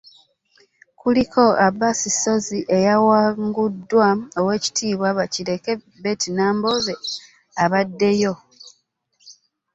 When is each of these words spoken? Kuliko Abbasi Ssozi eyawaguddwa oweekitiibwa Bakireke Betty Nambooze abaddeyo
Kuliko 0.99 1.43
Abbasi 1.67 2.09
Ssozi 2.15 2.59
eyawaguddwa 2.77 4.07
oweekitiibwa 4.39 5.09
Bakireke 5.17 5.71
Betty 6.03 6.29
Nambooze 6.31 6.93
abaddeyo 7.63 8.33